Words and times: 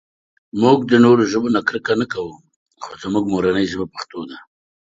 مونږ 0.61 0.79
د 0.91 0.93
نورو 1.05 1.23
ژبو 1.31 1.47
نه 1.55 1.61
کرکه 1.67 1.93
نهٔ 1.99 2.07
کوؤ 2.13 2.33
خو 2.83 2.91
زمونږ 3.01 3.25
مورنۍ 3.33 3.65
ژبه 3.71 3.85
پښتو 3.93 4.19
ده 4.29 4.37